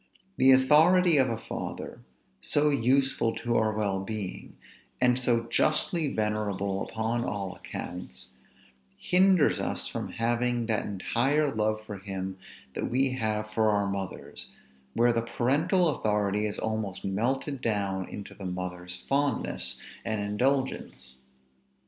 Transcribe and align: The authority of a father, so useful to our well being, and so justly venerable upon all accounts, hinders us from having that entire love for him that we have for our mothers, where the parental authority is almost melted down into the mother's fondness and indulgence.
The 0.37 0.51
authority 0.51 1.17
of 1.17 1.29
a 1.29 1.37
father, 1.37 1.99
so 2.41 2.71
useful 2.71 3.35
to 3.35 3.55
our 3.57 3.77
well 3.77 4.03
being, 4.03 4.57
and 4.99 5.19
so 5.19 5.43
justly 5.43 6.11
venerable 6.11 6.81
upon 6.81 7.23
all 7.23 7.53
accounts, 7.55 8.29
hinders 8.97 9.59
us 9.59 9.87
from 9.87 10.13
having 10.13 10.65
that 10.65 10.87
entire 10.87 11.53
love 11.53 11.83
for 11.85 11.99
him 11.99 12.39
that 12.73 12.89
we 12.89 13.11
have 13.11 13.51
for 13.51 13.69
our 13.69 13.85
mothers, 13.85 14.49
where 14.95 15.13
the 15.13 15.21
parental 15.21 15.89
authority 15.89 16.47
is 16.47 16.57
almost 16.57 17.05
melted 17.05 17.61
down 17.61 18.09
into 18.09 18.33
the 18.33 18.47
mother's 18.47 18.95
fondness 18.95 19.77
and 20.03 20.19
indulgence. 20.19 21.17